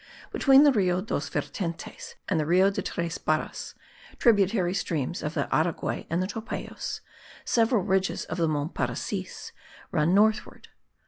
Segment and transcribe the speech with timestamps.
[0.31, 3.75] Between the Rio dos Vertentes and the Rio de Tres Barras
[4.17, 7.01] (tributary streams of the Araguay and the Topayos)
[7.45, 9.51] several ridges of the Monts Parecis
[9.91, 10.69] run northward.